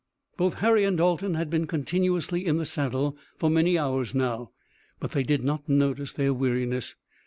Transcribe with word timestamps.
Both 0.35 0.55
Harry 0.55 0.83
and 0.83 0.97
Dalton 0.97 1.35
had 1.35 1.51
been 1.51 1.67
continuously 1.67 2.43
in 2.47 2.57
the 2.57 2.65
saddle 2.65 3.15
for 3.37 3.51
many 3.51 3.77
hours 3.77 4.15
now, 4.15 4.49
but 4.99 5.11
they 5.11 5.21
did 5.21 5.43
not 5.43 5.69
notice 5.69 6.11
their 6.11 6.33
weariness. 6.33 6.95